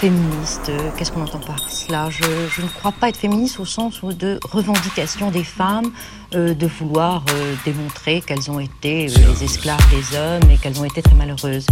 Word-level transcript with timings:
féministe. 0.00 0.72
Qu'est-ce 0.96 1.12
qu'on 1.12 1.20
entend 1.20 1.40
par 1.40 1.68
cela? 1.68 2.08
Je, 2.08 2.62
ne 2.62 2.68
crois 2.68 2.92
pas 2.92 3.10
être 3.10 3.18
féministe 3.18 3.60
au 3.60 3.66
sens 3.66 4.02
de 4.02 4.40
revendication 4.50 5.30
des 5.30 5.44
femmes, 5.44 5.92
euh, 6.34 6.54
de 6.54 6.66
vouloir 6.66 7.22
euh, 7.34 7.54
démontrer 7.66 8.22
qu'elles 8.22 8.50
ont 8.50 8.60
été 8.60 9.10
euh, 9.10 9.14
les 9.28 9.44
esclaves 9.44 9.84
des 9.90 10.16
hommes 10.16 10.50
et 10.50 10.56
qu'elles 10.56 10.80
ont 10.80 10.86
été 10.86 11.02
très 11.02 11.14
malheureuses. 11.14 11.66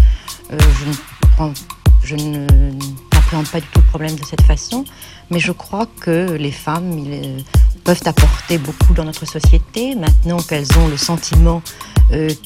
je 2.04 2.16
ne 2.16 2.46
n'appréhende 3.14 3.48
pas 3.48 3.60
du 3.60 3.66
tout 3.68 3.80
le 3.80 3.86
problème 3.86 4.14
de 4.14 4.24
cette 4.26 4.42
façon, 4.42 4.84
mais 5.30 5.40
je 5.40 5.52
crois 5.52 5.86
que 5.98 6.32
les 6.32 6.52
femmes 6.52 7.02
peuvent 7.82 8.02
apporter 8.04 8.58
beaucoup 8.58 8.92
dans 8.92 9.04
notre 9.04 9.26
société. 9.26 9.94
Maintenant 9.94 10.42
qu'elles 10.42 10.76
ont 10.78 10.88
le 10.88 10.98
sentiment 10.98 11.62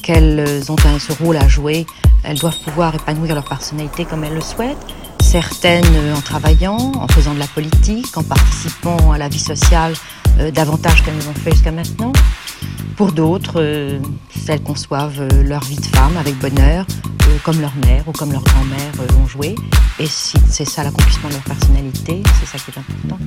qu'elles 0.01 0.71
ont 0.71 0.77
un, 0.85 0.99
ce 0.99 1.11
rôle 1.23 1.37
à 1.37 1.47
jouer, 1.47 1.85
elles 2.23 2.37
doivent 2.37 2.59
pouvoir 2.59 2.95
épanouir 2.95 3.35
leur 3.35 3.45
personnalité 3.45 4.05
comme 4.05 4.23
elles 4.23 4.35
le 4.35 4.41
souhaitent 4.41 4.85
certaines 5.33 5.95
euh, 5.95 6.15
en 6.15 6.21
travaillant, 6.21 6.91
en 6.95 7.07
faisant 7.07 7.33
de 7.33 7.39
la 7.39 7.47
politique, 7.47 8.15
en 8.17 8.23
participant 8.23 9.11
à 9.11 9.17
la 9.17 9.29
vie 9.29 9.39
sociale 9.39 9.95
euh, 10.37 10.51
davantage 10.51 11.03
qu'elles 11.03 11.17
ne 11.17 11.23
l'ont 11.23 11.33
fait 11.33 11.49
jusqu'à 11.49 11.71
maintenant. 11.71 12.13
Pour 12.97 13.13
d'autres, 13.13 13.59
euh, 13.59 13.97
elles 14.47 14.61
conçoivent 14.61 15.27
leur 15.43 15.63
vie 15.63 15.77
de 15.77 15.85
femme 15.87 16.15
avec 16.17 16.37
bonheur, 16.37 16.85
comme 17.43 17.59
leur 17.61 17.75
mère 17.77 18.07
ou 18.07 18.11
comme 18.11 18.31
leur 18.31 18.43
grand-mère 18.43 18.93
l'ont 19.17 19.25
joué. 19.25 19.55
Et 19.97 20.05
si 20.05 20.37
c'est 20.47 20.65
ça 20.65 20.83
l'accomplissement 20.83 21.29
de 21.29 21.33
leur 21.33 21.43
personnalité, 21.43 22.21
c'est 22.39 22.45
ça 22.45 22.63
qui 22.63 22.69
est 22.69 22.79
important. 22.79 23.17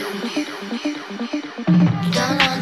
Don't 0.00 0.24
need, 0.24 0.46
don't 0.46 0.72
need, 0.72 0.96
don't 0.96 1.20
need, 1.20 1.44
don't 2.14 2.38
need. 2.38 2.59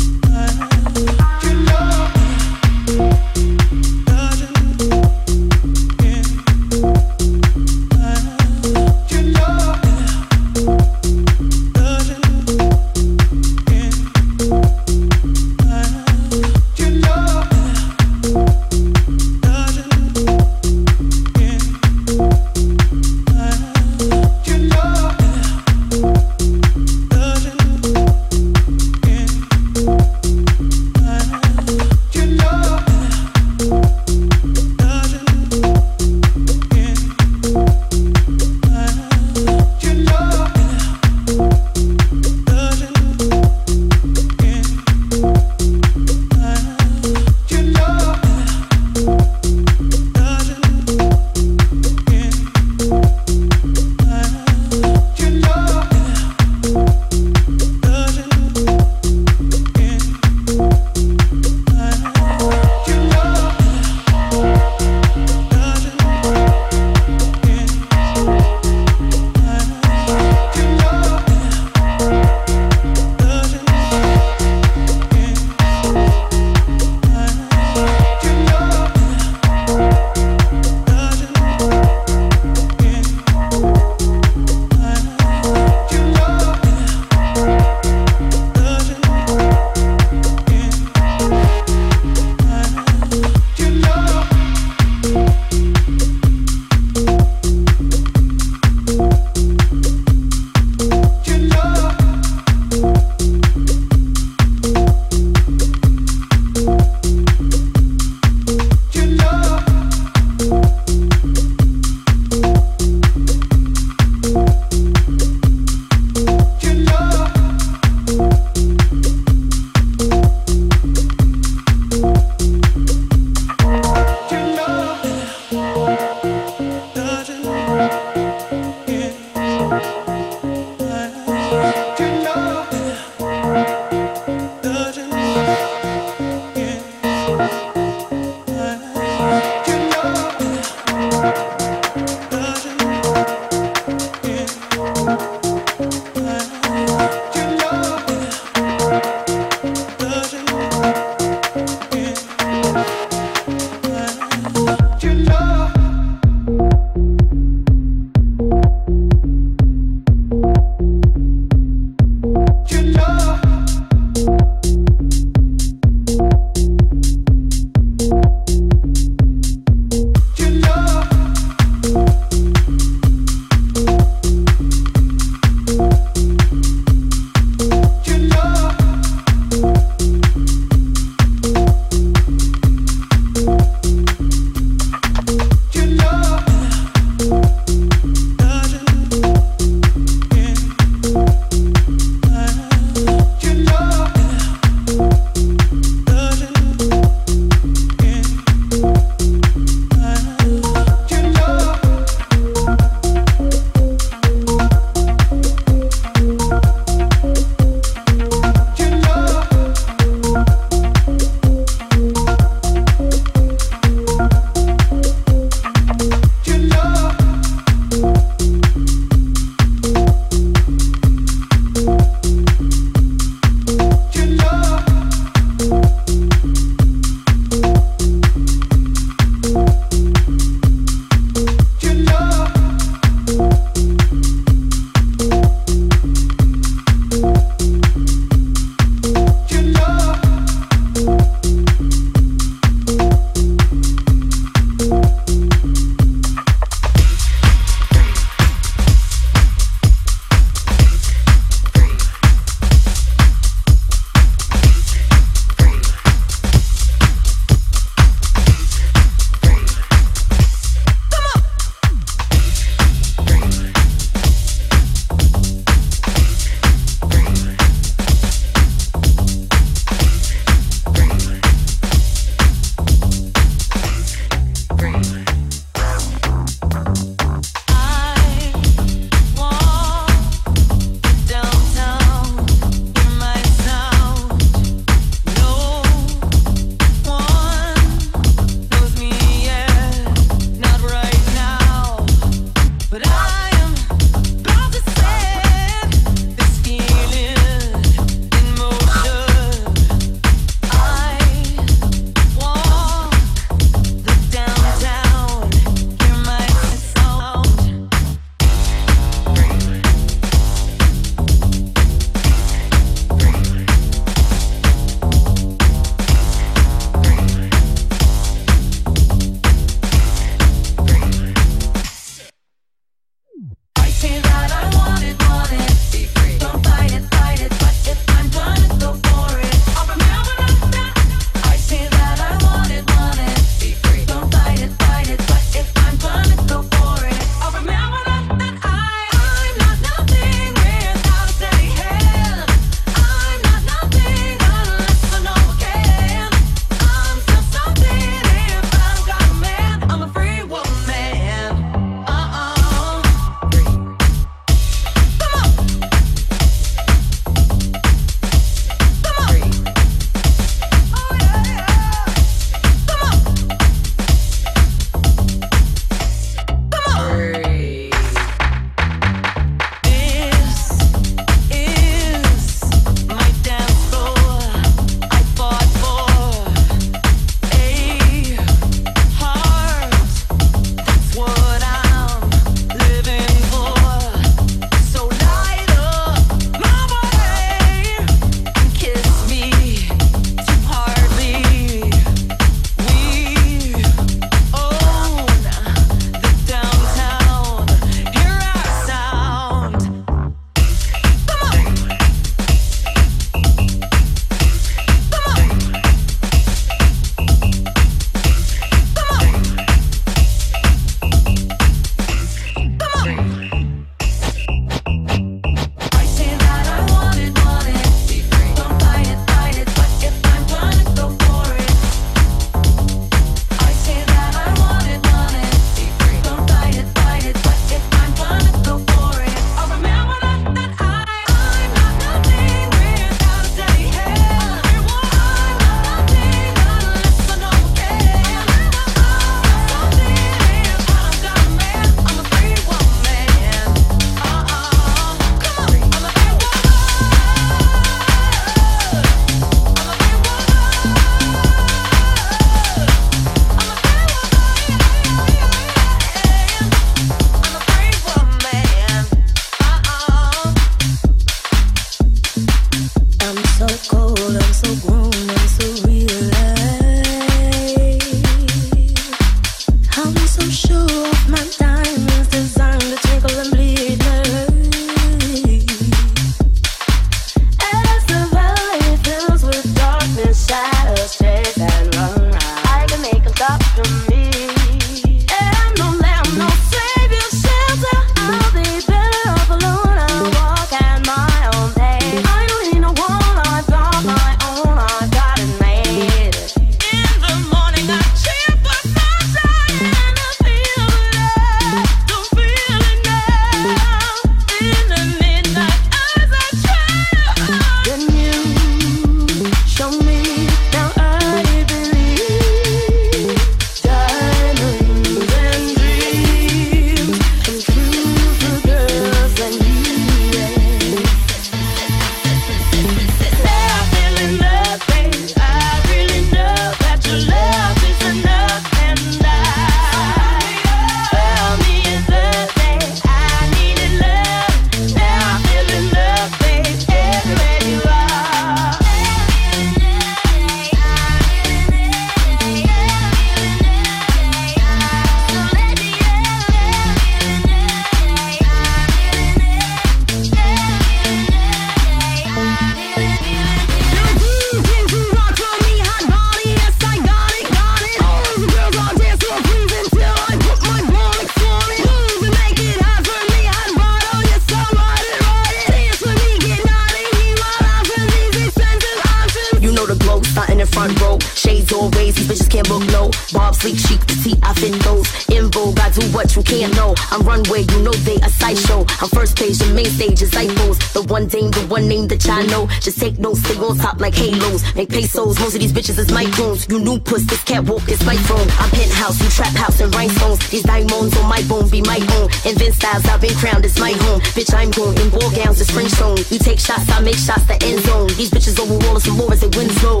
Halos. 584.52 584.74
Make 584.74 584.90
pesos, 584.90 585.38
most 585.40 585.54
of 585.54 585.60
these 585.60 585.72
bitches 585.72 585.98
is 585.98 586.08
microns. 586.08 586.68
You 586.70 586.78
new 586.78 586.98
puss, 586.98 587.24
this 587.24 587.42
catwalk 587.44 587.88
is 587.88 588.04
my. 588.04 588.12
I'm 588.12 588.70
penthouse, 588.70 589.20
you 589.22 589.28
trap 589.30 589.54
house 589.54 589.80
and 589.80 589.94
rhinestones. 589.94 590.38
These 590.50 590.62
diamonds 590.62 591.16
on 591.18 591.28
my 591.28 591.42
bone 591.48 591.68
be 591.68 591.82
my 591.82 591.98
own. 592.16 592.28
Invent 592.44 592.74
styles, 592.74 593.04
I've 593.06 593.20
been 593.20 593.34
crowned, 593.34 593.64
it's 593.64 593.78
my 593.78 593.92
home. 593.92 594.20
Bitch, 594.36 594.54
I'm 594.54 594.70
going 594.70 594.96
in 594.98 595.10
ball 595.10 595.30
gowns, 595.30 595.60
it's 595.60 595.70
French 595.70 595.90
zone. 595.90 596.18
You 596.30 596.38
take 596.38 596.58
shots, 596.58 596.88
I 596.90 597.00
make 597.00 597.16
shots, 597.16 597.44
the 597.44 597.58
end 597.64 597.80
zone. 597.84 598.08
These 598.16 598.30
bitches 598.30 598.58
over 598.60 598.78
walls 598.86 599.06
and 599.06 599.16
more 599.16 599.32
as 599.32 599.42
it 599.42 599.56
wins 599.56 599.82
low. 599.82 600.00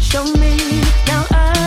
Show 0.00 0.24
me 0.24 0.82
now 1.06 1.24
I 1.30 1.59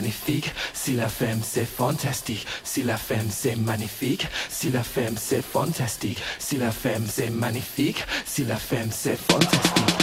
magnifique, 0.00 0.52
si 0.74 0.92
la 0.92 1.08
femme 1.08 1.40
c'est 1.42 1.64
fantastique, 1.64 2.46
si 2.62 2.84
la 2.84 2.96
femme 2.96 3.28
c'est 3.30 3.56
magnifique, 3.56 4.28
si 4.48 4.70
la 4.70 4.84
femme 4.84 5.16
c'est 5.16 5.42
fantastique, 5.42 6.22
si 6.38 6.56
la 6.56 6.70
femme 6.70 7.04
c'est 7.08 7.30
magnifique, 7.30 8.04
si 8.24 8.44
la 8.44 8.56
femme 8.56 8.90
c'est 8.92 9.18
fantastique. 9.18 9.98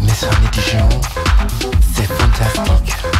Mes 0.00 0.14
soeurs 0.14 0.40
les 0.42 0.62
c'est 1.94 2.12
fantastique. 2.12 3.15